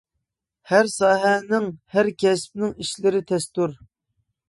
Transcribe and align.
ھەر 0.71 0.89
ساھەنىڭ، 0.93 1.69
ھەر 1.97 2.11
كەسىپنىڭ 2.25 2.75
ئىشلىرى 2.87 3.25
تەستۇر. 3.33 3.81